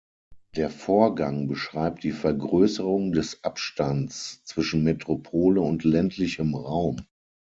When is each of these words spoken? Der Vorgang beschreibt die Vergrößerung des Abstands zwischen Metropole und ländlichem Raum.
Der 0.55 0.71
Vorgang 0.71 1.47
beschreibt 1.47 2.03
die 2.03 2.11
Vergrößerung 2.11 3.11
des 3.11 3.43
Abstands 3.43 4.43
zwischen 4.45 4.81
Metropole 4.81 5.61
und 5.61 5.83
ländlichem 5.83 6.55
Raum. 6.55 7.05